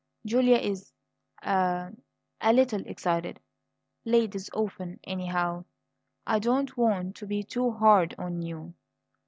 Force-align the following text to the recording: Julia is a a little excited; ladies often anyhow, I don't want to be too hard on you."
Julia 0.25 0.57
is 0.57 0.91
a 1.43 1.91
a 2.41 2.53
little 2.53 2.81
excited; 2.87 3.39
ladies 4.03 4.49
often 4.51 4.99
anyhow, 5.03 5.65
I 6.25 6.39
don't 6.39 6.75
want 6.75 7.15
to 7.17 7.27
be 7.27 7.43
too 7.43 7.69
hard 7.69 8.15
on 8.17 8.41
you." 8.41 8.73